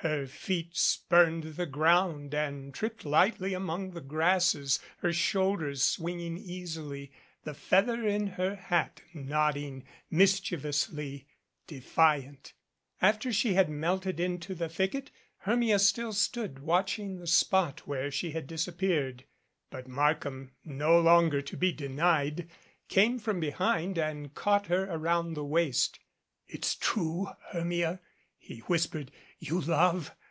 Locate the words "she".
13.32-13.54, 18.12-18.30